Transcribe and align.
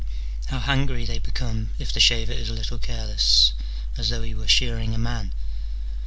How 0.47 0.57
angry 0.65 1.05
they 1.05 1.19
become 1.19 1.69
if 1.77 1.93
the 1.93 1.99
shaver 1.99 2.31
is 2.31 2.49
a 2.49 2.53
little 2.55 2.79
careless, 2.79 3.53
as 3.99 4.09
though 4.09 4.23
he 4.23 4.33
were 4.33 4.47
shearing 4.47 4.95
a 4.95 4.97
man 4.97 5.31